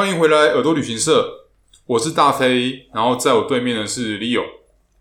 [0.00, 1.50] 欢迎回来耳朵旅行社，
[1.84, 4.42] 我是大飞，然后在我对面的是 Leo。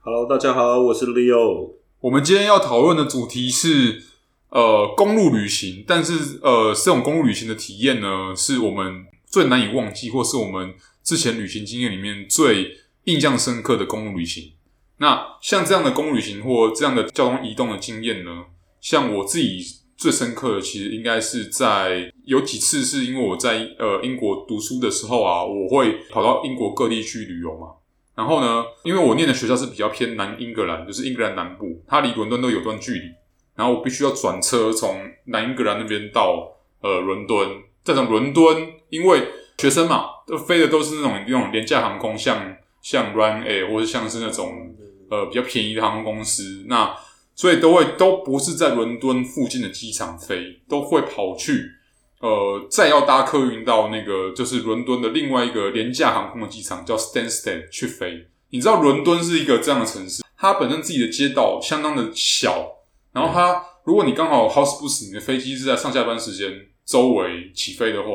[0.01, 1.71] Hello，大家好，我是 Leo。
[2.01, 4.03] 我们今天要讨论的主题是
[4.49, 14.51] 呃公路旅行，但是呃这种公路旅行的体验呢，是我们最难以忘记，或是我们之前旅行经验里面最印象深刻的公路旅行。
[14.97, 18.43] 那像这样的公路旅行或这样的交通移动的经验呢，
[18.81, 19.65] 像我自己
[19.99, 27.67] 最深刻的，其实应该是在有几次是因为我在呃英国读书的时候啊，我会跑到英国各地去旅游嘛。
[28.15, 33.11] 然后呢，因为我念的学校是比较偏南英格兰，就是英格兰南部，它离伦敦都有段距离。
[33.55, 36.49] 然后我必须要转车从南英格兰那边到
[36.81, 37.49] 呃伦敦，
[37.83, 44.75] 再从伦敦，因为学生嘛，都飞的都是那种那种廉价航空，像像 Ryanair 或者像是那种。
[45.11, 46.95] 呃，比较便宜的航空公司，那
[47.39, 51.71] 所以都会都不是在伦敦附近的机场飞，都会跑去
[52.19, 58.27] 呃，再要搭客运到那个就是伦敦的另外一个廉价航空的机场，叫 Stansted 去飞。
[58.49, 62.73] 你知道伦敦是一个这样的城市，它本身自己的街道相当的小，
[63.13, 66.51] 然后它如果你刚好 house bus，你的飞机是在上下班时间
[66.85, 68.09] 周围起飞的话，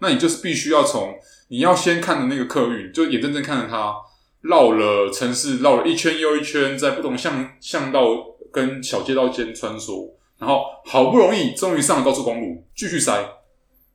[0.00, 1.14] 那你就是必须要从
[1.48, 3.94] 你要先看的那个客运，就眼睁睁看着它。
[4.40, 8.00] 绕了城市，绕了一圈又一圈，在不同巷巷道
[8.52, 13.26] 跟小街道间穿梭，然后好不容易终于上了高速公路，继续塞，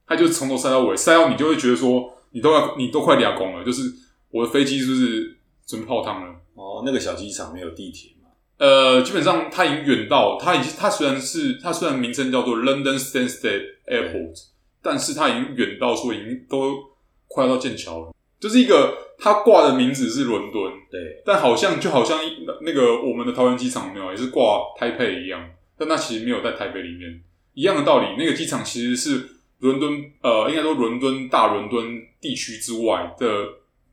[0.08, 3.84] 他就从头塞到尾，塞到你就会觉得说，你都要你都快俩公了，就是
[4.32, 6.34] 我的飞机是不是准备泡汤了？
[6.56, 8.30] 哦，那个小机场没有地铁嘛？
[8.58, 14.46] 呃，基本上它已经远到，它已经它虽然是它虽然名称叫做 London Stansted Airport，
[14.82, 16.76] 但是它已经远到说已经都
[17.28, 19.06] 快要到剑桥了，就是一个。
[19.20, 22.20] 它挂的名字是伦敦，对，但好像就好像
[22.68, 25.42] 那个我们的桃园机场没有，也是挂台北一样，
[25.78, 27.22] 但它其实没有在台北里面，
[27.54, 28.08] 一样的道理。
[28.18, 33.26] 那个机场其实是伦敦，呃，应该说伦敦大伦敦地区之外的，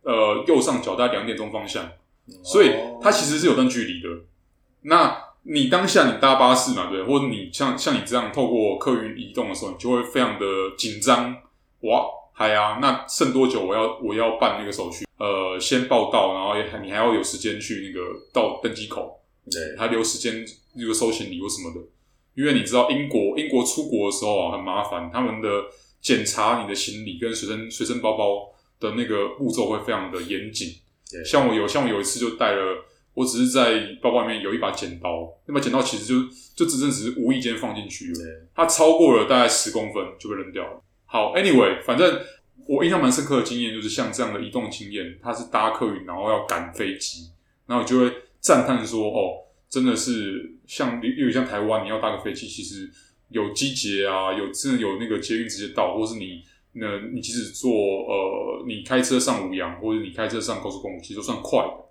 [0.02, 1.88] 呃，右上角大概两点钟方向，
[2.42, 4.08] 所以它其实是有段距离的。
[4.82, 10.44] 那你当下你搭巴士嘛，对，或者你像像你这样透过客运移动的时候，你就会非常的
[10.76, 11.32] 紧张，
[11.82, 12.02] 哇！
[12.36, 13.64] 嗨啊，那剩多久？
[13.64, 15.06] 我要我要办那个手续。
[15.18, 21.80] 呃，先报到，然后也你还要有时间去那个到登机口，对，还留时间那个收行李或什么的。
[22.34, 25.48] 因为你知道英国英国出国的时候啊，很麻烦，他们的
[26.00, 30.74] 检查你的行李跟随身随身包包的那个步骤会非常的严谨。
[31.08, 32.84] 对像我有像我有一次就带了，
[33.14, 38.12] 我只是在包包里面有一把剪刀，那把剪刀其实就就真正只是无意间放进去
[38.56, 40.82] 它超过了大概十公分就被扔掉了。
[41.14, 42.20] 好，Anyway，反正
[42.66, 47.30] 我印象蛮深刻的经验就是像这样的移动经验，它是搭客运，然后要赶飞机，
[47.68, 52.90] 然后就会赞叹说：“哦，真的是像例如像台湾，你要搭个飞机，其实
[53.28, 56.42] 有机捷啊，有真的有那个捷运直接到，或是你
[56.72, 61.84] 那，你即使坐呃，你开车上五羊，或者你开车上高速公路，其实都算快的，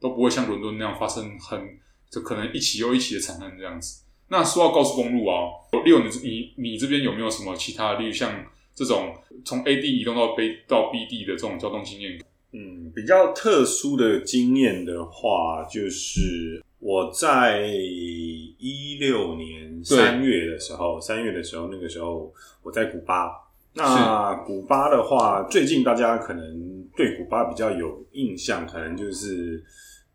[0.00, 1.78] 都不会像伦敦那样发生很
[2.10, 4.03] 就可能一起又一起的惨案这样子。
[4.28, 8.44] 那说到高速公路啊，Leo，你你你这边有没有什么其他例如像？
[8.76, 9.14] 这种
[9.44, 12.20] 从 A 地移动到 B 到 B 地的这种交通经验，
[12.50, 23.30] 嗯，比较特殊的经验的话，就是我在一六年三月的时候，三月的时候，那个时候我在古巴。
[23.74, 29.62] 那古巴的话，最近大家可能对古巴比较有印象，可能就是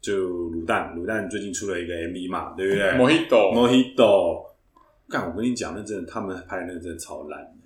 [0.02, 4.46] 就卤蛋，卤蛋最近出了一个 MV 嘛，对不对？Mojito，Mojito，
[5.10, 7.54] 干，我跟你讲，那真的，他们拍的那个真的超烂。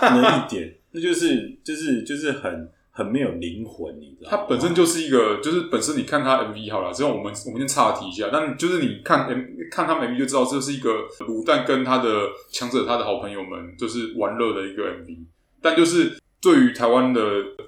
[0.00, 4.36] 那一点，那就是就是就是很很没有灵魂，你知道吗？
[4.38, 9.40] 它本身就是一个，就是本身你看他 MV 好了，之后我们我们先岔题一下，但就是你看 M
[9.70, 10.90] 看他们 MV 就知道，这是一个
[11.26, 15.18] 卤蛋跟他的强者他的好朋友们就是玩乐的一个 MV。
[15.60, 17.20] 但就是对于台湾的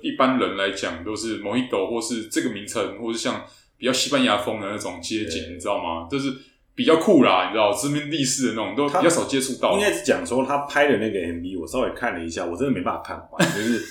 [0.02, 3.44] 一般人来讲，都是 Mojito 或是这个名称，或是像
[3.76, 6.08] 比较西班牙风的那种街景，你知道吗？
[6.10, 6.32] 就是。
[6.72, 9.74] 比较酷啦，你知道，殖民地式的那种都比较少接触到。
[9.74, 13.84] 应该是讲说他拍的那个 MV，我稍微看了一下，我真的没办法看完， 就是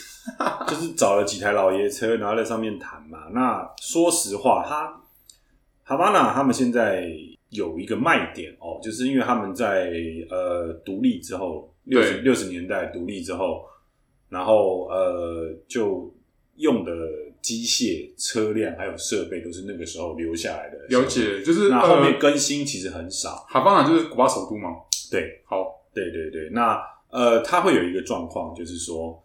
[0.67, 3.27] 就是找了几台老爷车，然后在上面弹嘛。
[3.31, 5.01] 那说实话，他
[5.83, 7.07] 哈巴那他们现在
[7.51, 9.91] 有一个卖点哦，就是因为他们在
[10.31, 13.65] 呃独立之后，六十六十年代独立之后，
[14.29, 16.13] 然后呃就
[16.55, 16.91] 用的。
[17.41, 20.77] 机械、车辆还有设备都是那个时候留下来的。
[20.89, 23.45] 了解，就是那后面更新其实很少。
[23.47, 24.67] 哈巴那就是古巴首都嘛。
[25.09, 26.49] 对，好，对对对。
[26.49, 26.77] 那
[27.09, 29.23] 呃，它会有一个状况，就是说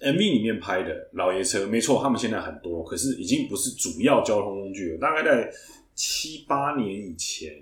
[0.00, 4.98] ，MV 里面拍的老爷车，没错，他们现在很多，可是已经不是主要交通工具了。
[4.98, 5.52] 大概在
[5.96, 7.60] 七八年以前，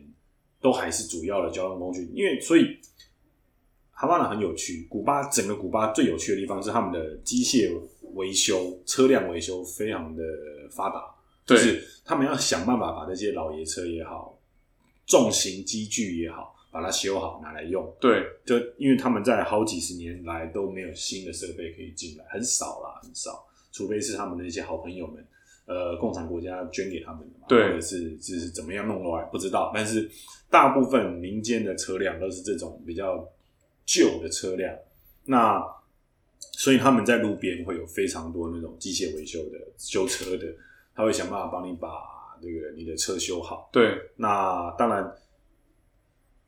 [0.60, 2.76] 都还是主要的交通工具，因为所以。
[4.00, 7.76] 哈巴那很有趣，古巴整个古巴最有趣的地方是他们的机械
[8.14, 10.22] 维修、车辆维修非常的
[10.70, 11.04] 发达，
[11.44, 14.38] 就是他们要想办法把这些老爷车也好、
[15.04, 17.92] 重型机具也好，把它修好拿来用。
[18.00, 25.26] 对，就因为他们在好几十年来都没有新的设备可以进来，很少啦，很少，除非是他们的一些好朋友们，
[25.66, 30.08] 呃，共产国家捐给他们的嘛，对，或者是就是怎么样弄来不知道，但是
[30.48, 33.28] 大部分民间的车辆都是这种比较。
[33.88, 34.76] 旧的车辆，
[35.24, 35.64] 那
[36.52, 40.44] 所以他们在路边会有非常多那种机械维修的修车的，
[40.94, 41.88] 他会想办法帮你把
[42.42, 43.70] 这个你的车修好。
[43.72, 45.16] 对，那当然，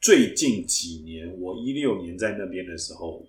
[0.02, 3.26] 最近几年我一六年在那边的时候，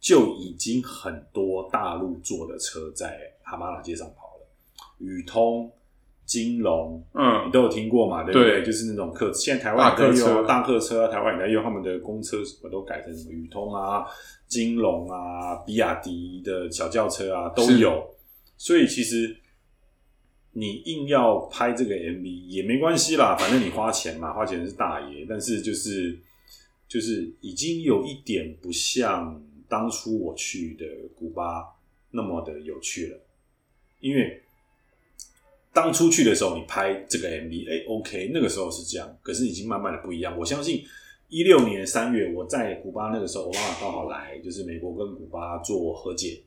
[0.00, 4.48] 就已经很多大陆做的车在哈马拉街上跑了，
[4.98, 5.72] 宇通。
[6.24, 8.22] 金龙，嗯，你都有听过嘛？
[8.22, 8.60] 对不对？
[8.60, 14.06] 对，就是那种客，现在台湾也在用大客车啊，台湾也在用他们的公车，什么都改成什么宇通啊、
[14.46, 18.08] 金龙啊、比亚迪的小轿车啊都有。
[18.56, 19.36] 所以其实
[20.52, 25.26] 你硬要拍这个 MV 也没关系啦，反正你花钱嘛，花钱是大爷。
[25.28, 26.18] 但是就是
[26.88, 30.84] 就是已经有一点不像当初我去的
[31.14, 31.64] 古巴
[32.10, 33.20] 那么的有趣了，
[34.00, 34.42] 因为。
[35.72, 40.38] 当初去的时候，你拍这个 MV，哎，OK，那个时候是这样，可是已经慢慢的不一样。
[40.38, 40.84] 我相信
[41.28, 46.42] 一六年三月，我在古巴那个时候，我妈妈刚好来，就是美国跟古巴做和解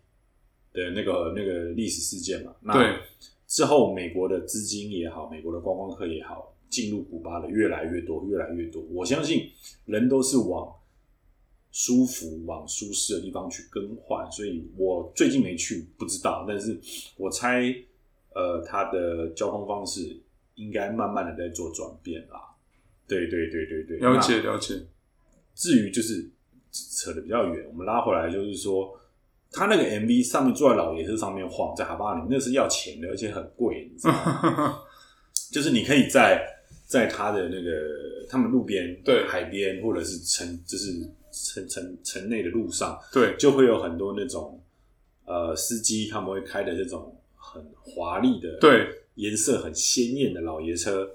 [0.74, 2.54] 的那个那个历史事件嘛。
[2.62, 3.00] 那
[3.48, 8.84] 之后，美国的资金也好，美国的观光客也好，进入古巴的越来越多，越来越多。
[8.92, 9.50] 我相信
[9.86, 10.72] 人都是往
[11.72, 16.80] 舒服、往舒适的地方去更换，所以我最近没去，不知道，但是
[17.18, 17.76] 我猜。
[18.36, 20.22] 呃，它的交通方式
[20.56, 22.42] 应该慢慢的在做转变啦。
[23.08, 24.76] 对对对对对，了解了解。
[25.54, 26.30] 至于就是
[26.72, 28.94] 扯的比较远，我们拉回来就是说，
[29.52, 34.80] 他那个 MV 上面坐在老爷车上面晃，在哈巴里面，那是要钱的，而且很贵，你知道吗？
[35.54, 36.46] 就是你可以在
[36.86, 37.72] 在他的那个
[38.28, 40.92] 他们路边、对海边或者是城，就是
[41.32, 44.62] 城城城内的路上，对，就会有很多那种
[45.24, 47.18] 呃司机他们会开的这种。
[47.54, 51.08] 很华丽的，对，颜色很鲜艳的老爷车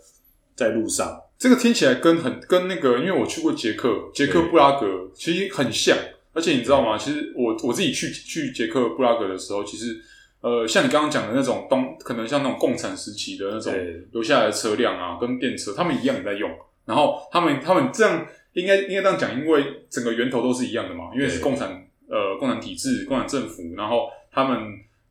[0.54, 5.96] 在路上，这个听起来跟很跟那个，因为我去过捷克，捷克布拉格其实很像，
[6.32, 6.96] 而且你知道吗？
[6.96, 10.00] 其实我我自己去去捷克布拉格的时候，其实
[10.40, 13.74] 呃，像你刚刚讲的那种东，可能像那种共产时期的那种
[14.12, 16.50] 留下来的车辆啊，跟电车，他们一样也在用。
[16.86, 21.68] 然后他们他们这样应该应该这样讲，因为整个源头都是一样的嘛，因为是共产
[22.08, 24.58] 呃共产体制、共产政府，然后他们。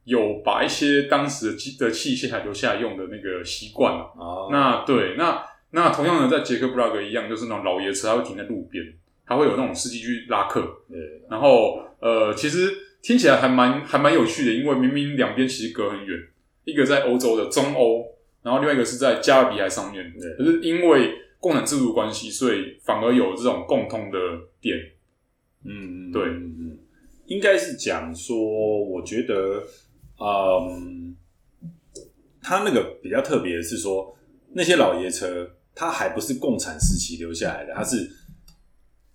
[0.05, 4.11] 有把一些当时的机的器械还留下来用的那个习惯了。
[4.17, 8.83] 哦，那对，那那同样的，在捷克布拉格一样，就是那种老爷车，它会停在路边，
[9.27, 10.61] 它会有那种司机去拉客。
[10.89, 10.97] 对，
[11.29, 16.17] 然后呃，其实听起来还蛮还蛮有趣的，因为明明两边其实隔很远，
[16.63, 18.03] 一个在欧洲的中欧，
[18.41, 20.11] 然后另外一个是在加勒比海上面。
[20.19, 24.17] 对，可是因为共产制度关系，所以反而有这种共通的
[24.59, 24.75] 点。
[25.65, 26.77] 嗯，对，嗯嗯，
[27.27, 28.35] 应该是讲说，
[28.83, 29.63] 我觉得。
[30.19, 31.15] 嗯，
[32.41, 34.17] 他那个比较特别的是说，
[34.51, 38.11] 那些老爷车，它还不是共产时期留下来的，它是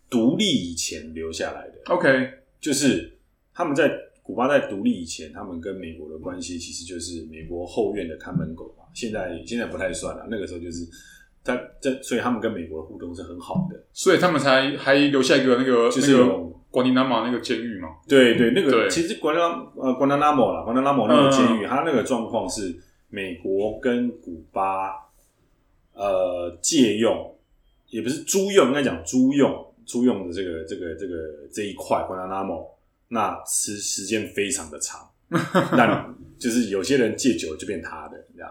[0.09, 1.75] 独立以前留下来的。
[1.87, 3.19] OK，就是
[3.53, 3.91] 他们在
[4.23, 8.85] 古巴在独立以前，他们跟美国的关系其实就是美国后院的看门狗嘛。
[8.95, 10.89] 现在现在不太算了，那个时候就是
[11.45, 16.17] 他这，所以他们跟美国的互动是很好的，所以他们才还留下一个那个就是。
[16.17, 19.45] 那个瓜迪纳马那个监狱嘛，对对，那个其实瓜迪纳
[19.77, 22.75] 呃瓜达纳摩啦，瓜达纳摩那个监狱，它那个状况是
[23.09, 24.91] 美国跟古巴
[25.93, 27.33] 呃借用，
[27.91, 31.15] 也不是租用，应该讲租用租用的这个这个这个
[31.53, 32.77] 这一块瓜达纳摩，
[33.07, 35.09] 那时时间非常的长，
[35.79, 38.51] 那就是有些人借久了就变他的，这样。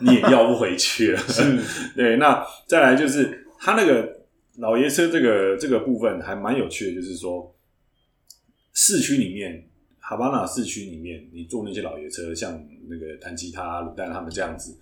[0.00, 1.20] 你也要不回去了，
[1.96, 2.16] 对。
[2.18, 4.19] 那再来就是他那个。
[4.60, 7.54] 老爷车这个这个部分还蛮有趣的，就是说，
[8.74, 9.66] 市区里面，
[9.98, 14.76] 哈巴那市区里面，你坐那些老爷车，像那个弹吉他、卤蛋他们这样子，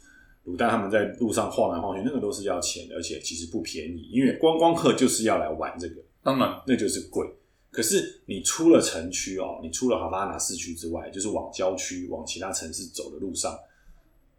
[0.46, 7.24] 卤蛋他们在路上晃来晃去，那个都是要钱的，而且其实不便宜，因为观光客就是要来玩这个，当然那就是贵。
[7.70, 13.56] 可是你出了城区哦，你出了哈巴那市区之外，就是往郊区、往其他城市走的路上，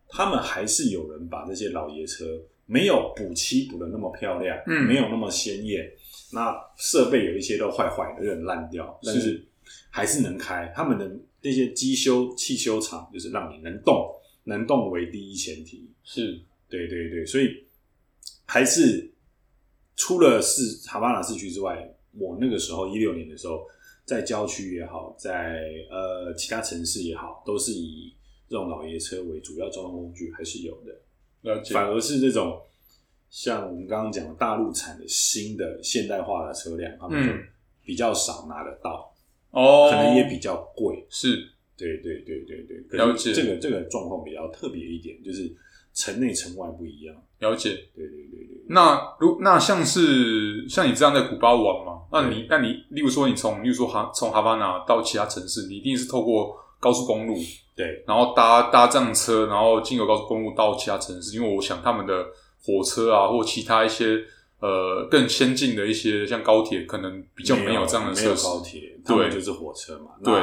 [0.10, 2.26] 他们还是有人把这些老爷车。
[2.72, 5.92] 没有补漆补的那么漂亮，嗯，没有那么鲜艳，
[6.32, 9.44] 那设备有一些都坏坏的，有点烂掉，但是
[9.90, 10.72] 还是能开。
[10.76, 14.08] 他们的那些机修汽修厂，就是让你能动，
[14.44, 15.90] 能动为第一前提。
[16.04, 17.66] 是，对对对，所以
[18.46, 19.12] 还是
[19.96, 23.66] 除了是哈巴那市区之外，我那个时候一六年的时候，
[24.06, 28.14] 在郊区也好，在呃其他城市也好，都是以
[28.48, 30.96] 这种老爷车为主要交通工具，还是有的。
[31.72, 32.62] 反而是这种
[33.30, 37.34] 像我们刚刚讲的大陆产的新的现代化的车辆，他们就
[37.86, 39.14] 比较少拿得到，
[39.52, 41.06] 哦、嗯，可能也比较贵。
[41.10, 41.38] 是，
[41.78, 42.98] 对对对对对。
[42.98, 43.34] 了解。
[43.34, 45.52] 这个这个状况比较特别一点，就是
[45.94, 47.16] 城内城外不一样。
[47.40, 47.70] 了解。
[47.96, 48.64] 对对对对。
[48.68, 52.04] 那如那像是像你这样在古巴玩嘛？
[52.12, 57.36] 那你那你例如说你从例如说哈从哈巴那到其他城市，你一定是透过高速公路，
[57.76, 61.36] 对，然后搭搭这样车，然后经由高速公路到其他城市。
[61.36, 62.26] 因为我想他们的
[62.64, 64.18] 火车啊，或其他一些
[64.60, 68.44] 呃更先进的一些像高铁，可能比较没有这样的设施。
[68.48, 70.12] 没有高铁，对，就是火车嘛。
[70.24, 70.34] 对，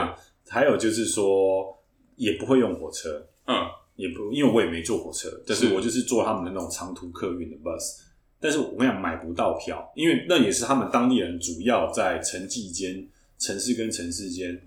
[0.49, 1.77] 还有就是说
[2.17, 3.55] 也不会用火车，嗯，
[3.97, 8.03] 也不因为我也没坐火车，但是我就是坐他们的那种长途客运的 bus。
[8.39, 14.61] 但是我跟你讲，买不到票，因为那也是他们当地人主要在城际间、城市跟城市间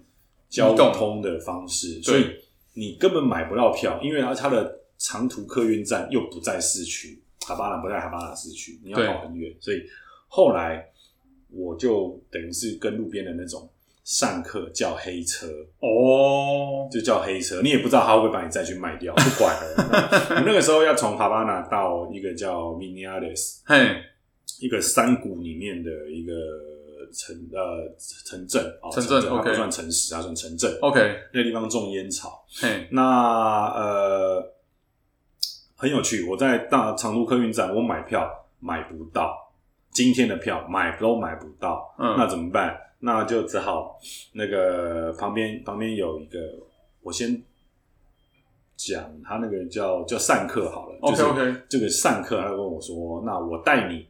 [0.49, 2.25] 交通的方式，所以
[2.73, 9.81] 你根本买不到票，因为它它的长途客运站又不在市区，哈巴那不在哈巴那市区，你要跑很远，所以
[10.27, 10.85] 后来
[11.51, 13.69] 我就等于是跟路边的那种。
[14.05, 15.45] 上客叫黑车。
[15.81, 19.75] 哦，就叫黑车，你也不知道他会不会把你再去卖掉，不管了。
[20.35, 24.01] 我那个时候要从哈巴那到一个叫 Minneapolis，嘿，
[24.59, 26.33] 一个山谷里面的一个
[27.13, 30.77] 城呃城镇哦，城镇，它不算城市，它算城镇。
[30.81, 30.99] OK，
[31.33, 34.53] 那个地方种烟草，嘿，那呃
[35.75, 36.27] 很有趣。
[36.29, 39.51] 我在大长途客运站，我买票买不到，
[39.91, 42.77] 今天的票买都买不到，嗯，那怎么办？
[43.01, 43.97] 那就只好
[44.33, 46.37] 那个旁边旁边有一个，
[47.01, 47.41] 我先
[48.75, 50.97] 讲他那个叫叫散客好了。
[50.99, 54.05] OK OK，这个散客他跟我说，那我带你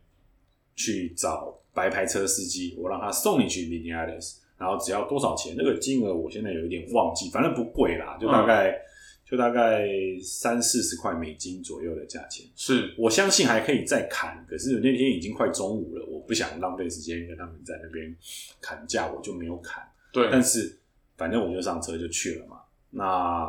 [0.75, 5.55] 去找白牌车司机，我让他送你去 Minneapolis，然后只要多少钱？
[5.57, 8.71] 那个金额我现在有一点忘记，反正不贵啦，就大概。
[8.71, 8.81] 嗯
[9.29, 9.87] 就大概
[10.23, 14.43] 三四十块美金左右的价钱，是我相信还可以再砍。
[14.49, 18.15] 可是那天已经快中午了，我不想浪费时间跟他们在那边
[18.59, 19.87] 砍价，我就没有砍。
[20.11, 20.79] 对，但是
[21.15, 22.57] 反正我就上车就去了嘛。
[22.89, 23.47] 那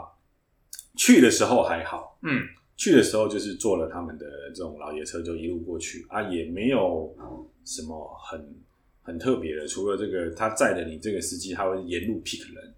[0.98, 2.42] 去的时候还好，嗯，
[2.80, 7.14] 去的时候就是坐了他们的这种老爷车，就一路过去啊，也没有
[7.66, 8.42] 什么很
[9.02, 12.74] 很特别的，除了这个他载的你这个司机，他会沿路 pick 人。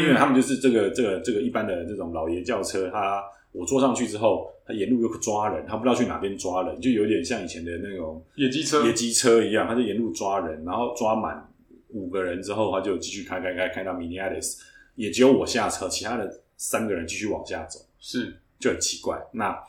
[0.00, 8.84] 因为他们就是这个这个这个一般的这种老爷轿车，他我坐上去之后，他沿路又抓人，他不知道去哪边抓人，就有点像以前的那种野鸡车。
[8.84, 11.48] 野鸡车一样，他就沿路抓人，然后抓满
[11.90, 14.58] 五个人之后，他就继续开开开开到 Minneapolis，
[14.96, 19.20] 也只有我下车，其他的三个人继续往下走，是就很奇怪。
[19.32, 19.60] 那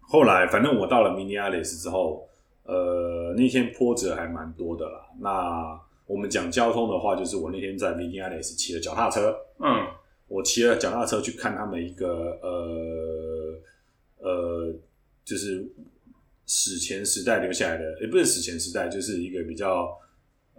[0.00, 2.28] 后来反正我到了 Minneapolis 之后，
[2.62, 5.06] 呃，那天波折还蛮多的啦。
[5.18, 9.36] 那我们讲交通的话，就是我那天在 Minneapolis 骑了脚踏车。
[9.58, 9.88] 嗯，
[10.28, 13.58] 我骑了脚踏车去看他们一个呃
[14.18, 14.74] 呃，
[15.24, 15.66] 就是
[16.46, 19.98] 史前时代留下来的，也不是史前时代，就是一个比较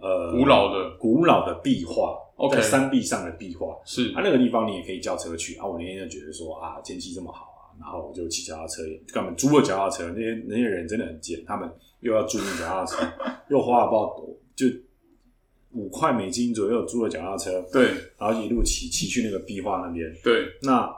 [0.00, 3.76] 呃古老的古老的壁画，okay, 在山壁上的壁画。
[3.84, 5.66] 是啊，那个地方你也可以叫车去啊。
[5.66, 13.06] 我那天就觉得说啊，天气这么好啊，然后我就骑脚踏车，他们租了脚踏车，那些那些人真的很贱，他们又要租那脚踏车，
[13.48, 14.66] 又花了不知道多就。
[15.72, 20.48] 五块美金左右租了脚踏车，对，然后一路骑骑去那个壁画那边，对。
[20.62, 20.92] 那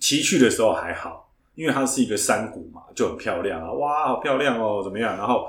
[0.00, 5.16] 骑去的时候还好，因为它是一个山谷嘛，就很漂亮啊，哇，好漂亮哦，怎么样？
[5.16, 5.48] 然后，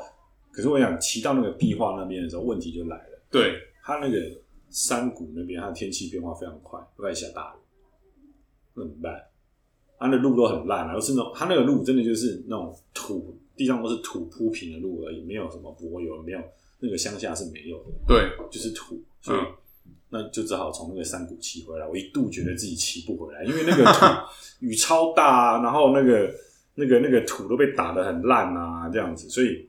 [0.56, 3.22] 可是我想骑到那个壁画那边的时候，问题就来了。
[3.30, 4.18] 对，它那个
[4.70, 7.60] 山谷那边，它的天气变化非常快，都在下大雨，
[8.74, 9.22] 那怎么办？
[10.00, 16.40] 它那路都很烂啊，都是那种，它那个路真的就是那种土，地上都是土铺平的路而已，没有什么柏油，没有。
[16.78, 21.88] 那个乡下是没有的，对，就是土，所以、嗯、那就只好从那个山谷骑回来。
[21.88, 24.06] 我一度觉得自己骑不回来，因为那个土
[24.60, 26.32] 雨超大，啊然后那个
[26.76, 29.68] 那个那个土都被打得很烂啊，这样子，所以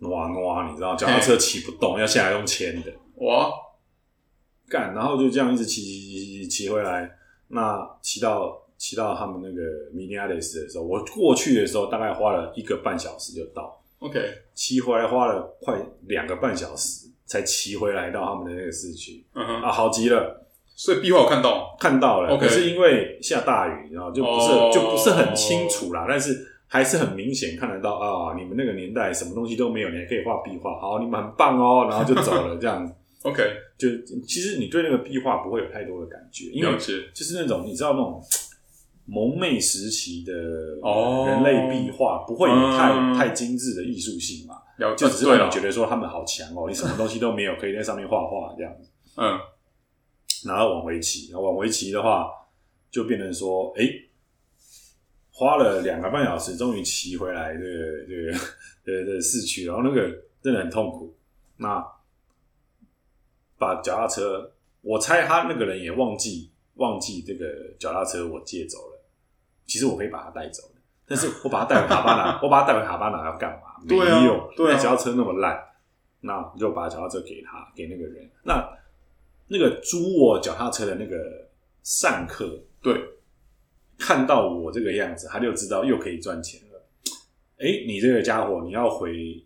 [0.00, 3.50] 哇哇，你知道，脚踏车骑不动，要下来用牵的，哇，
[4.68, 7.10] 干，然后就这样一直骑骑骑骑骑回来。
[7.48, 9.62] 那骑到骑到他们那个
[9.94, 13.82] Minneapolis 的时候，我过去的时候大概花了一个半小时就到。
[14.00, 14.20] OK，
[14.54, 20.46] 骑回来花了快两个半小时才骑回来到他们的那个市区，嗯哼啊，好极了。
[20.76, 24.72] 所以壁画我看到看到了可是因为下大雨，然后就不是、oh.
[24.72, 32.94] 就不是很清楚啦，但是还是很明显看得到啊，你们那个年代什么东西都没有，你还可以画壁画，好，你们很棒哦，然后就走了这样子。
[33.24, 33.42] OK，
[33.76, 33.88] 就
[34.22, 38.22] 其实你对那个壁画不会有太多的感觉，因为就是那种你知道那种。
[39.10, 44.56] 蒙昧时期的人类壁画不会有太、嗯、太精致的艺术性嘛？
[44.94, 48.90] 就只是让你觉得说他们好强哦，你什么东西都没有，可以在上面画画这样子。
[49.16, 49.40] 嗯，
[50.44, 52.26] 然后往回骑，然后往回骑的话，
[52.90, 53.86] 就变成说，哎，
[55.38, 58.38] 花了两个半小时，终于骑回来这个这个
[58.84, 60.10] 这个市区，然后那个
[60.42, 61.14] 真的很痛苦。
[61.58, 61.80] 那
[63.56, 67.46] 把脚踏车，我猜他那个人也忘记忘记这个
[67.78, 69.00] 脚踏车我借走了。
[69.64, 73.80] 其实我可以把它带走的，但 是我把它带回哈巴拿，我把它带回哈巴拿要干嘛？
[73.84, 73.94] 没
[74.26, 75.56] 有，对、脚踏车那么烂，
[76.20, 78.28] 那就把脚踏车给他，给那个人。
[78.42, 78.76] 那
[79.46, 81.48] 那个租我脚踏车的那个
[81.84, 83.00] 善客，对，
[83.98, 86.86] 看到我这个样子，他就知道又可以赚钱了。
[87.58, 89.44] 哎、欸，你这个家伙，你要回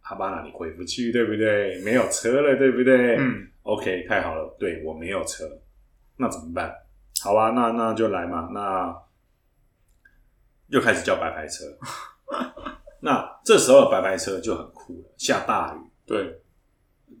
[0.00, 1.80] 哈巴那，你回不去，对不对？
[1.82, 3.16] 没有车了，对不对？
[3.16, 5.44] 嗯，OK，太好了，对，我没有车，
[6.16, 6.72] 那怎么办？
[7.20, 8.96] 好啊，那那就来嘛，那
[10.68, 11.64] 又开始叫白牌车。
[13.00, 16.40] 那这时候的白牌车就很酷了，下大雨，对，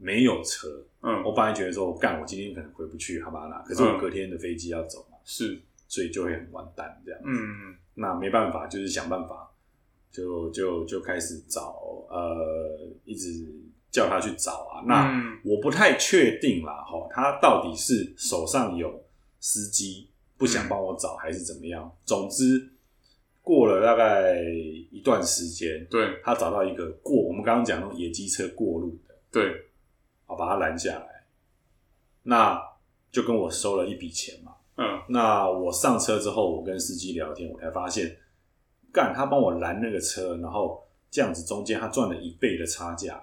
[0.00, 0.68] 没有车，
[1.02, 7.20] 嗯，我本来觉得说，我干，我今天可能回不去哈巴那，可是我隔天的飞机要走嘛，是、嗯，所以就会很完蛋这样。
[7.20, 9.50] 子，嗯，那没办法，就是想办法，
[10.12, 11.74] 就就就开始找，
[12.08, 13.44] 呃，一直
[13.90, 19.02] 叫他去找啊，那、嗯、我不太确定啦，哈，他到底是手上有
[19.40, 21.92] 司机不想帮我找，还是怎么样？
[22.04, 22.70] 总之。
[23.40, 24.42] 过了大概
[24.90, 29.70] 一段时间，对，他找到一个过我们刚刚讲那种野鸡车过路的，对，
[30.26, 31.24] 好把他拦下来，
[32.24, 32.60] 那
[33.10, 38.16] 就跟我收了一笔钱嘛，嗯，那我上车之后，我跟司机聊天，我才发现，
[38.92, 43.20] 干他帮我拦那个车，然后这样子中间他赚了一倍的差价。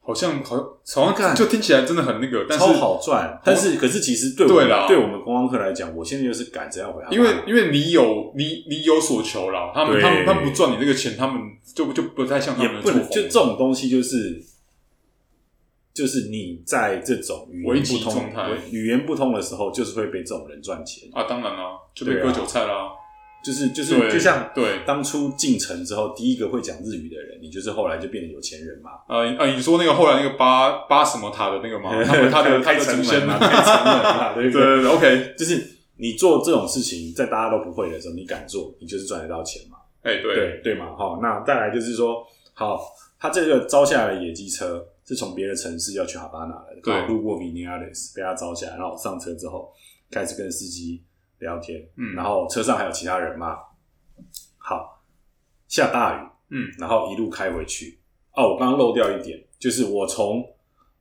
[0.00, 0.56] 好像好，
[0.94, 3.38] 好像就听起来真的很那个，但是超好赚。
[3.44, 7.08] 但是可是其实对我们对我们观光客来讲，我现在就是赶着要回来。
[7.10, 11.42] 因为因为你有你你有所求了，他们他们他们不赚你这个钱，他们
[11.74, 12.82] 就就不太像他们。
[12.82, 14.42] 就这种东西，就是
[15.98, 18.24] 就是你在这种语言不通、
[18.70, 21.24] 语言不通的时候，就是会被这种人赚钱啊！
[21.24, 22.92] 当然啦，就被割韭菜啦。
[23.42, 28.92] 就是就是就像对当初进城之后，第一个会讲日语的人，你就是后来就变得有钱人嘛。
[29.08, 31.90] 呃呃，你说那个后来那个八八什么塔的那个吗？
[32.30, 35.60] 他的开城门嘛，开城门嘛，对对对，OK，就是
[35.96, 39.78] 你做这种事情，在大家都不会的时候，你敢做，你就是赚得到钱嘛。
[40.04, 42.78] 哎，对对对嘛，好，那再来就是说，好，
[43.18, 49.72] 他这个招下来的野鸡车是从别的城市要去哈巴那的，对，路过 Viñales 被他招起来，然后上车之后
[50.08, 51.02] 开始跟司机。
[51.40, 53.58] 聊天，嗯，然后车上还有其他人嘛？
[54.56, 55.00] 好，
[55.68, 57.96] 下大雨，嗯，然后一路开回去。
[58.32, 60.44] 哦，我刚刚漏掉一点，就是我从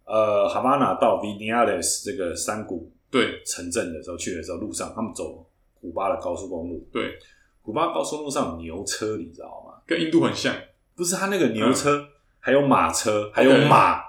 [0.06, 5.44] 呃哈巴那到 Viñales 这个山谷对城镇的时候去的时候，路上他们走
[5.82, 7.18] 古巴的高速公路，对，
[7.64, 9.82] 古巴高速公路上有牛车，你知道吗？
[9.88, 10.54] 跟印度很像，
[10.96, 12.08] 不是他那个牛车，嗯、
[12.48, 14.02] 还有马车，还有马，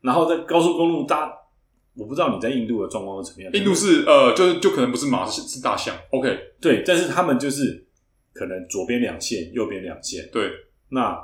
[0.00, 1.32] 然后在高速公路搭。
[1.94, 3.52] 我不知道你在印度的状况是怎么样。
[3.52, 5.94] 印度是呃，就是就可能不是马，是是大象。
[6.10, 7.86] OK，对，但是他们就是
[8.32, 10.28] 可能左边两线，右边两线。
[10.32, 10.50] 对，
[10.88, 11.16] 那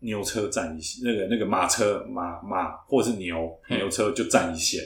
[0.00, 4.82] 牛车占一线，那个那个马车马马或者是牛牛车就占一线，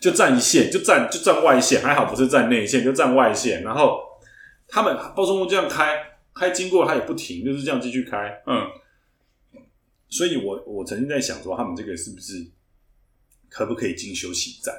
[0.00, 3.62] 就占一线，就占就占外线，还好不是占内线，就占外线。
[3.62, 4.00] 然后
[4.66, 6.09] 他们高速公路这样开
[6.40, 8.42] 开经过，他也不停，就是这样继续开。
[8.46, 8.66] 嗯，
[10.08, 12.46] 所以我我曾经在想说，他们这个是不是？
[13.50, 14.74] 可不可以进休息站？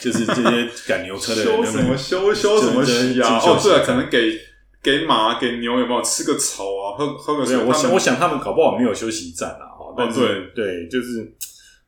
[0.00, 3.38] 就是这些赶牛车的人， 休什么休休什么息啊？
[3.38, 4.38] 哦，对啊，可能给
[4.82, 6.98] 给马给牛有没有吃个草啊？
[6.98, 7.56] 喝喝个水。
[7.56, 9.64] 我想，我想他们搞不好没有休息站啊。
[9.78, 11.32] 哈，但对对，就是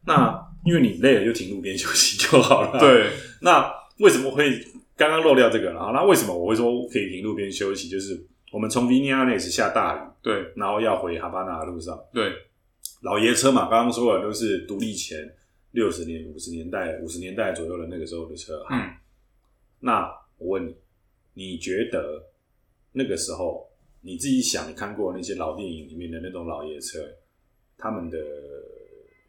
[0.07, 2.79] 那因为你累了就停路边休息就好了。
[2.79, 4.65] 对，那为什么会
[4.97, 5.73] 刚刚漏掉这个？
[5.73, 7.89] 然后那为什么我会说可以停路边休息？
[7.89, 12.33] 就是我们从 Viñales 下大雨，对，然后要回哈巴那的路上，对，
[13.03, 15.35] 老爷车嘛，刚刚说了都是独立前。
[15.73, 18.95] 六十年、五十年代、五十年代左右的那个时候的车，嗯，
[19.81, 20.77] 那我问你，
[21.33, 22.23] 你觉得
[22.93, 23.69] 那个时候
[24.01, 27.01] 你自己想，你看过那些老电影里面的那种老爷车，
[27.77, 28.19] 他们的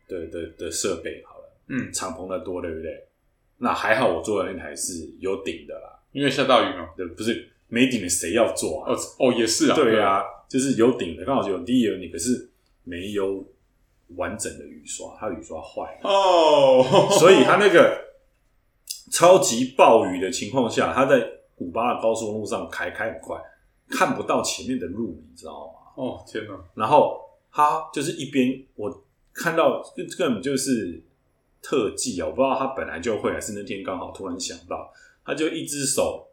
[0.08, 3.08] 的的的设备好了，嗯，敞篷的多，对不对？
[3.58, 8.94] 那还好，我坐的那台是有顶的啦，因为下大雨嘛，对，不是没顶的谁要做啊？
[8.94, 12.50] 哦哦，也是啊，对啊，就是有顶的，刚好有第一有你，可是
[12.84, 13.46] 没有。
[14.18, 17.12] 完整的雨刷，它雨刷坏了哦，oh.
[17.20, 18.06] 所以它那个
[19.12, 23.36] 超级暴雨的情况下，它在古巴的高速公路上开开很快，
[23.90, 26.04] 看不到前面的路，你知道吗？
[26.04, 26.54] 哦天哪！
[26.76, 27.20] 然后
[27.52, 29.82] 他就是一边我看到
[30.16, 31.02] 根本就是
[31.60, 34.94] 特技啊，我不知道他本来就会，还是那天刚好突然想到，
[35.26, 36.28] 他就一只手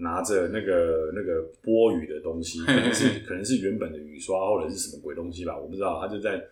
[0.00, 6.00] 拿着那个那个拨雨的东西， 可能是 可能是原本的雨刷或者是什么鬼东西吧，我不知道。
[6.00, 6.42] 他就在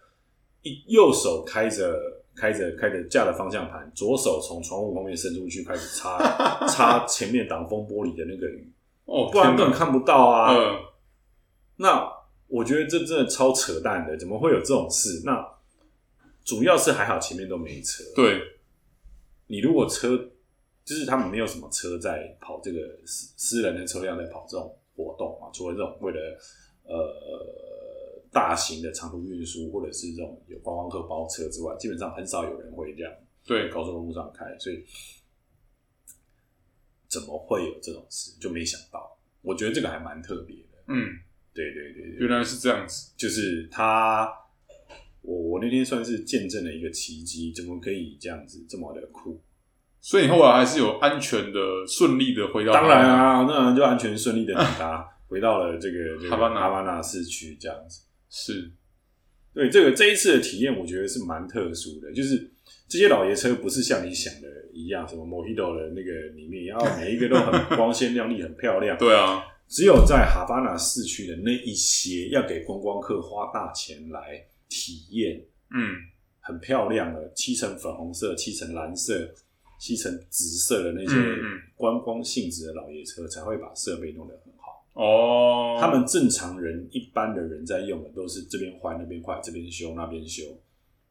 [0.63, 1.99] 一右手开着
[2.37, 8.71] 开着开着架的方向盘，左手从窗户后面伸出去开始擦擦 前面挡风玻璃的那个雨。
[9.07, 10.55] 哦，不然根本看不到啊。
[10.55, 10.77] 嗯，
[11.77, 12.07] 那
[12.47, 15.23] 我觉得这真的超扯淡的，怎么会有这种事？
[15.25, 15.47] 那
[16.45, 18.05] 主要是还好前面都没车。
[18.15, 18.41] 对，
[19.47, 20.31] 你如果车
[20.89, 26.39] 就是他们没有什么车在跑这个私私人的车辆在跑这种活动啊，除了这种为了
[26.85, 33.13] 呃大型的长途运输或者是这种有观光客包车之外，基本上很少有人会这样
[33.45, 34.83] 对高速公路上开，所以。
[37.11, 38.39] 怎么会有这种事？
[38.39, 40.79] 就没想到，我觉得这个还蛮特别的。
[40.89, 41.09] 嗯，
[41.55, 43.11] 对对对对，原来是这样子。
[43.17, 44.31] 就是他，
[45.23, 49.41] 我我那天算是见证了一个奇迹，怎么可以这样子这么的酷？
[50.01, 52.73] 所以你后来还是有安全的、顺利的回到。
[52.73, 58.03] 当然啊，当然就安全顺利的抵达， 回到了这个哈巴那哈巴那市区这样子。
[58.31, 58.73] 是，
[59.55, 62.51] 对这个这一次的体验，我觉得是蛮特殊的，就是。
[62.87, 68.97] 这些老爷车不是像你想的一样，什么 Mojito 的那个里面，然后每一个都很光鲜亮丽、很漂亮。
[68.99, 75.39] 对啊，只有在哈巴那市区的那一些，要给观光客花大钱来体验。
[75.71, 75.97] 嗯，
[76.41, 79.35] 很漂亮的，漆成粉红色、漆成蓝色、
[79.79, 81.17] 漆成紫色的那些
[81.77, 84.85] 观光性质的老爷车，才会把设备弄得很好。
[84.93, 90.43] 哦，他们正常人、一般的人在用的，都是这边坏那边坏，这边修那边修。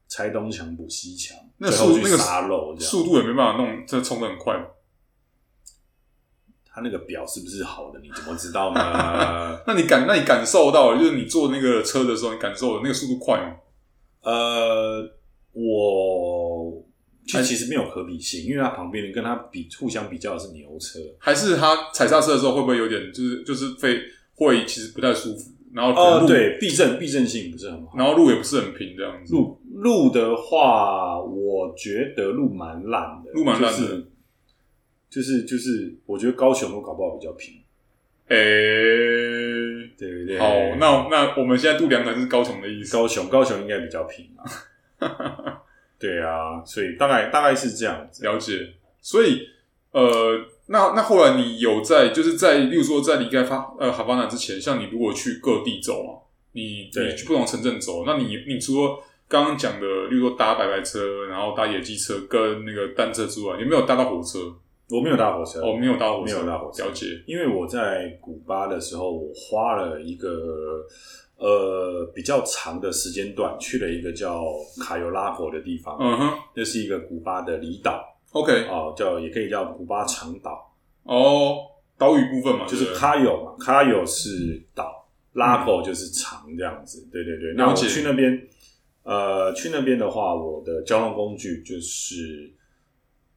[0.10, 4.56] 拆东墙补西墙，那速那个沙漏，速度也没办法弄，这冲得很快。
[6.66, 8.00] 他那个表是不是好的？
[8.00, 9.60] 你怎么知道呢？
[9.68, 13.56] 那你感，那你感受到了，就是你坐那个车的时候，你感受的那个速度快吗？
[14.22, 15.12] 呃，
[15.52, 16.47] 我
[17.28, 24.02] 其实没有可比性，因为它旁边人跟它比，互相比较的是牛车，还是它踩刹车的时候会不会有点，就是就是会
[24.36, 25.52] 会其实不太舒服？
[25.74, 29.34] 然后呃，对，避震避震性不是很好，然后路也不是很平，这样子。
[29.34, 34.04] 路路的话，我觉得路蛮烂的，路蛮烂的，
[35.10, 37.56] 就是就是，我觉得高雄路搞不好比较平。
[38.30, 40.40] 诶、欸，对不对？
[40.40, 40.48] 好，
[40.80, 42.94] 那那我们现在度量衡是高雄的意思。
[42.94, 44.44] 高雄高雄应该比较平啊。
[46.00, 48.24] 对啊，所以大概大概是这样子。
[48.24, 48.74] 了解。
[49.02, 49.48] 所以
[49.92, 50.46] 呃。
[50.70, 56.20] 那那后来你有在就是在，例如说在离开发呃哈巴那之前，像你如果去各地走嘛，
[56.52, 64.40] 你你去不同城镇走，那你你除了刚刚讲的，例如说搭白白车，然后搭野鸡车跟那个单车之外，有没有搭到火车？
[64.90, 66.84] 我没有搭火车，哦，没有搭火车，没有搭火车。
[66.84, 70.86] 了解，因为我在古巴的时候，我花了一个
[71.38, 74.44] 呃比较长的时间段去了一个叫
[74.82, 78.04] 卡尤拉火的地方，嗯哼，那是一个古巴的离岛。
[78.32, 80.76] OK，哦，叫也可以叫古巴长岛。
[81.04, 81.58] 哦，
[81.98, 87.08] 岛屿部分嘛，就是卡尤嘛，卡尤是岛，拉口就是长这样子。
[87.08, 87.40] 嗯、对对。
[87.40, 88.48] 对，那我去那边，
[89.04, 92.52] 呃，去那边的话，我的交通工具就是，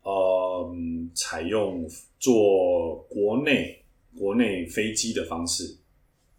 [0.03, 0.75] 呃，
[1.15, 1.87] 采用
[2.19, 3.85] 坐国内
[4.19, 5.79] 国内飞机的方式。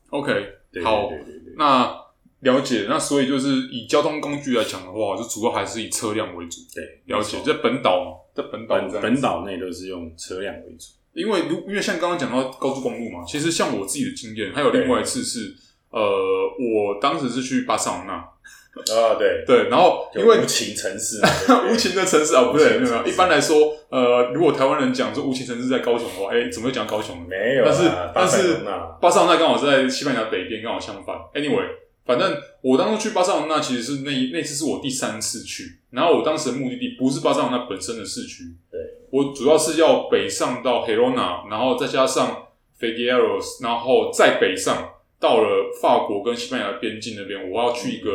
[0.09, 0.31] OK，
[0.71, 2.01] 对对对对对好，那。
[2.41, 6.57] 了解，那所以就是以交通工具来讲的话，就主要还是以车辆为主。
[6.73, 7.37] 对，了解。
[7.45, 10.87] 在本岛，在本岛本岛内都是用车辆为主。
[11.13, 15.55] 因为如因为像刚刚讲到高速公路嘛，其实像我自己的经验，还有另外一次是，
[15.91, 18.27] 呃，我当时是去巴塞罗那。
[18.95, 21.19] 啊，对对，然后因为无情城市，
[21.69, 23.05] 无情的城市啊，不对，没有。
[23.05, 27.17] 一般来说，呃，如果台湾人讲说无情城市在高雄的话，哎，怎么会讲高雄？
[27.27, 28.57] 没有，但是但是
[29.01, 31.15] 巴塞罗那刚好是在西班牙北边，刚好相反。
[31.33, 31.65] Anyway。
[32.03, 35.77] 反正我当初去巴塞罗那，其实是那那次是我第三次去。
[35.91, 38.81] 然后我当时的目的地不是巴塞罗那本身的市区，对，
[39.11, 42.47] 我主要是要北上到 Helena，，然后再加上
[42.79, 48.09] Figueros，然后再北上到了法国跟西班牙的边境那边，我要去一个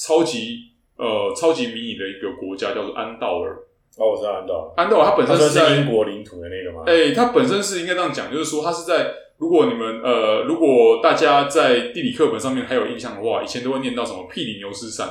[0.00, 3.54] 超级呃超级迷你的一个国家，叫做安道尔。
[3.98, 4.82] 哦，我知道安道尔。
[4.82, 6.84] 安道尔它本身是在英国领土的那个吗？
[6.86, 9.12] 哎、欸，它本身是应该这样讲，就是说它是在。
[9.40, 15.08] 如果你们呃，如果大家在地理课本上面还有印象的话，以前都会念到什么庇里牛斯山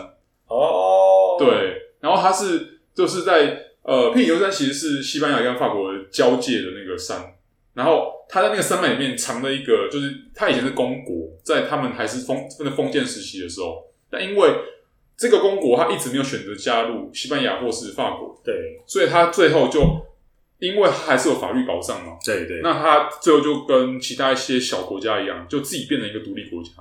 [0.47, 1.49] 哦，对，
[1.99, 7.33] 然后它是就是在呃庇里牛斯山其实是西班牙跟法国交界的那个山，
[7.73, 14.47] 然后它在那个山脉里面藏了一个，就是它以前是公国，在他们还是封那封建时期的时候，但因为
[15.19, 19.81] 这个公国他一直没有选择加入西班牙或是法国，对，所以他最后就。
[20.59, 26.71] 因为他还是有法律保障嘛，对对，那他最后就跟其他一些小国家一样，就自己变成一个独立国家。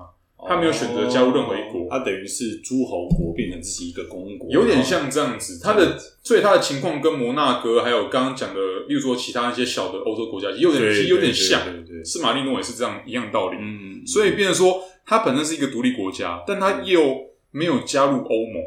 [0.48, 5.60] 他没有选择加入任何一国，他等于是诸侯国变成自己一个公国，有点像这样子。
[5.62, 11.60] 他的所以他的情况跟摩纳哥还有刚刚讲的，例如说其他一些小的欧洲国家，有点其实有点像。
[12.04, 13.58] 圣马利诺也是这样一样道理。
[13.60, 18.62] 嗯，所以变成说，他本身是一个独立国家，但他又没有加入欧盟，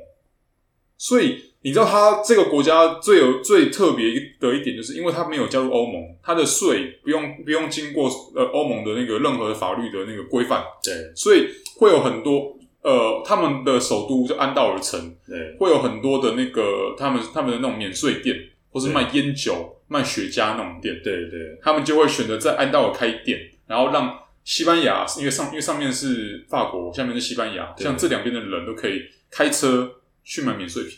[0.97, 1.51] 所以。
[1.63, 4.07] 你知道他这个国家最有最特别
[4.39, 18.35] 的一点，就是因为他没有加入欧盟，他的税不用不用经过呃欧盟的那个任何法律的那个规范，对，所以会有很多呃他们的首都就安道尔城，对，会有很多的那个他们他们的那种免税店，
[18.71, 30.97] 或是卖烟酒、卖雪茄那种店，对对，他们就会选择在安道尔开店，然后让西班牙，因为上因为上面是法国，下面是西班牙，像这两边的人都可以开车去买免税品。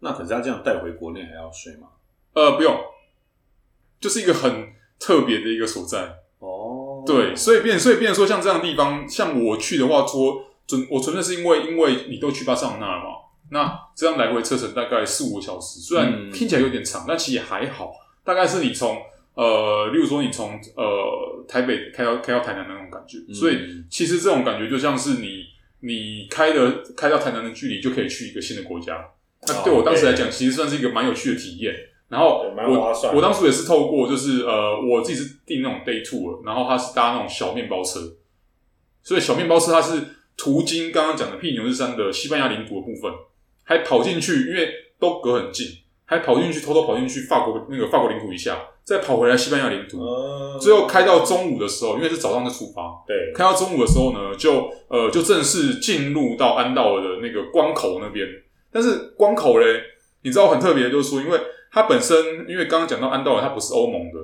[0.00, 1.88] 那可是他这样带回国内还要税吗？
[2.32, 2.74] 呃，不用，
[4.00, 7.04] 就是一个很特别的一个所在哦。
[7.06, 13.10] 对，所以变，所以变成说，像这样的地方，像我去的话，说准我纯粹是因为，因为你都去巴塞罗那了嘛，
[13.50, 17.92] 那这样来回车程大概四五个小时，虽然听起来有点长，嗯、但其实也还好。
[18.24, 18.96] 大概是你从
[19.40, 23.56] 呃，例如说你从呃台北开到开到台南那种感觉，嗯、所以
[23.88, 25.44] 其实这种感觉就像是你
[25.80, 29.02] 你开的开到台南的距离，就可以去一个新的国家。
[29.48, 31.74] 那对我当时来讲，其实算是一个蛮有趣的体验。
[32.10, 38.00] 然后我我当初也是透过，就是呃，我自己是订那种 day tour，然后他是搭那种小面包车。
[39.02, 40.02] 所以小面包车它是
[40.36, 43.10] 途经刚刚讲的庇牛斯山的西班牙领土的部分，
[43.64, 45.68] 还跑进去，因为都隔很近，
[46.04, 48.58] 还跑进去偷偷跑进去法国那个法国领土一下，
[48.90, 50.00] 再跑回来西班牙领土。
[50.60, 58.26] 最后开到中午的时候，因为是早上就出发，对，开到中午的时候呢，就呃就正式进入到安道尔的那个关口那边。
[58.72, 59.80] 但是关口嘞，
[60.22, 62.16] 你知道很特别，就是说，因为它本身，
[62.48, 64.18] 因为刚刚讲到安道尔，它不是欧盟的，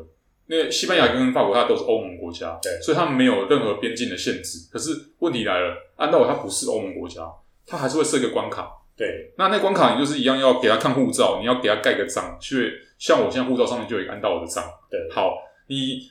[0.49, 4.69] 因为西班牙跟法国它都是欧盟国家，对，所以他们没有任何边境的限制。
[4.73, 7.23] 可是问题来了，安道尔它不是欧盟国家，
[7.65, 8.69] 它还是会设一个关卡。
[8.97, 14.65] 对，那那关卡你就是一样要给他看护照，你要给他盖个章，去像我现在护照上面就有一个安道尔的章。
[14.91, 15.35] 对，好，
[15.69, 16.11] 你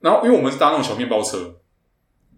[0.00, 1.56] 然后因为我们是搭那种小面包车，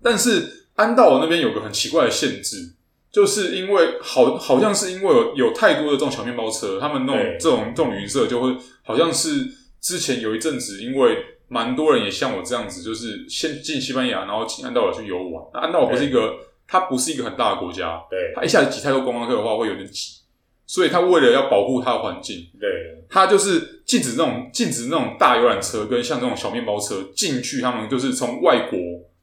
[0.02, 2.74] 但是安道尔那边有个很奇怪的限制。
[3.10, 9.46] 就是因为好，好像是因为有有太多的这种小面包车，他们那种这种这种旅行社就会好像是
[9.80, 11.16] 之前有一阵子，因为
[11.48, 15.42] 蛮多人也像我这样子，就是先进西班牙，然后进安道尔去游玩。
[15.54, 16.34] 那安道尔不是一个，
[16.68, 20.20] 它不是一个很大的国家，对，它一下子挤太多观光客的话会有点挤，
[20.66, 28.78] 所以它为了要保护它的环境，对，它就是禁止那种禁止那种大游览车跟像这种小面包车进去，他们就是从外国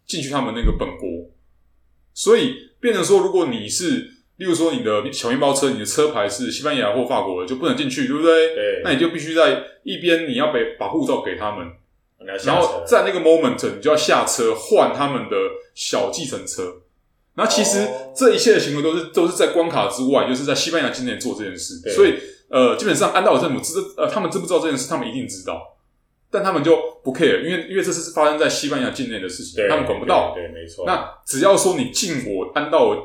[0.06, 1.30] 进去他们那个本国，
[2.14, 2.66] 所以。
[2.78, 8.54] 变成说，如果你是，例如说你的小面包车，你的车牌是西班牙或法国的，就不能进去，对不对？
[8.54, 8.82] 对。
[8.84, 11.66] 那你就必须在一边，你要把把护照给他们，
[12.46, 15.36] 然后在那个 moment，你就要下车换他们的
[15.74, 16.76] 小计程车。
[17.38, 21.76] 那其实这一切的行为都是都是在关卡之外，就是在西班牙境内做这件事。
[21.92, 22.16] 所以，
[22.50, 24.90] 呃，基本上安道尔政府知呃，他们知不知道这件事？
[24.90, 25.76] 他们一定知道。
[26.32, 30.34] 但他们就不 care，因为因为这是发生在西班牙境内的事情，他们管不到。
[30.34, 30.86] 对，对，没错。
[30.86, 32.98] 那只要说你进我安道尔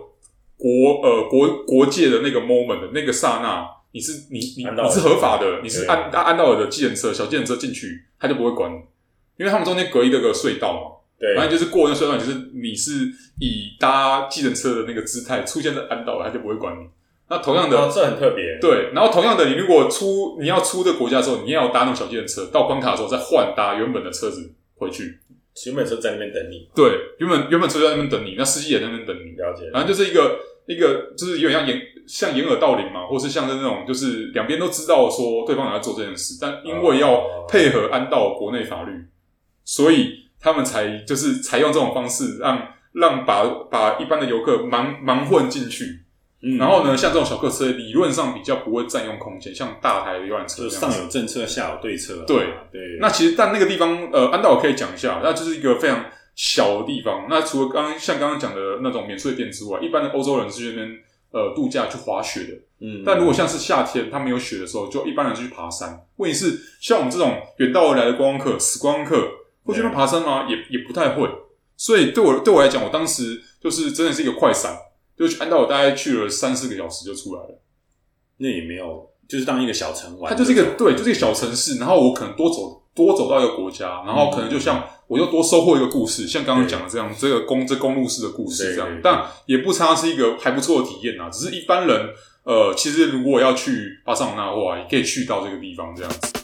[0.56, 8.76] 国呃国国界的那个 moment 的那个刹那，你是你你你是合法的，你是安安道尔的计程车小计程车进去，他就不会管你，
[9.36, 10.99] 因为他们中间隔一个个隧道嘛。
[11.20, 12.92] 对，反正就是过那隧道，就是你是
[13.38, 16.88] 以搭计程车的那个姿态出现在安道尔，他就不会管你。
[17.28, 18.58] 那同样的，哦、这很特别。
[18.60, 25.20] 对，然后同样的，你如果出你要出这个国家的时候，你也要搭那种小计程车，到关卡的时候再换搭原本的车子回去。
[25.66, 26.68] 原本车在那边等你。
[26.74, 29.32] 对，原本原本车在那边等你，那司机也在那边等你。
[29.36, 29.70] 了解。
[29.72, 38.92] 反正就是一个一个，就是有点像掩像掩耳盗铃嘛，或是像是那种，就是两边都知道说对方也在做这件事，但因为要配合安道国内法律，
[39.64, 42.56] 所以他们才就是采用这种方式让，
[42.92, 46.00] 让让把把一般的游客盲盲混进去。
[46.42, 52.24] 嗯、然后呢，像这种小客车理论上比较不会占用空间，像大台的游览车这样，上有政策，下有对策。
[52.26, 52.96] 对对。
[52.98, 57.26] 那其实，但那个地方，呃，安道我可以讲一下，那就是一个非常小的地方。
[57.28, 60.98] 那除了刚刚像刚刚讲的那种免税店之外，一般的欧洲人是去那边
[61.30, 62.54] 呃度假去滑雪的。
[62.80, 63.02] 嗯。
[63.04, 66.06] 但如果像是夏天，他没有雪的时候，就一般人就去爬山。
[66.16, 69.28] 问题是，像我们这种远道而来的观光客、死观光客，
[69.70, 70.46] 会去那爬山吗？
[70.48, 71.28] 也也不太会。
[71.76, 74.76] 所以对我对我来讲，我当时就是真的是一个快闪。
[75.16, 77.60] 就去安道尔，大概去了三四个小时就出来了。
[78.38, 80.32] 那也没有，就是当一个小城玩。
[80.32, 81.76] 它就是一个对，就是一个小城市。
[81.76, 88.98] 然后我可能多走多走到一个国家，然后可能就像我又多收获一个故事，像刚刚讲的这样，这个公这公路式的故事这样。
[89.02, 91.28] 但也不差，是一个还不错的体验啊。
[91.28, 92.08] 只是一般人，
[92.44, 96.39] 呃，其实如果要去巴塞罗那的话，也可以去到这个地方这样子。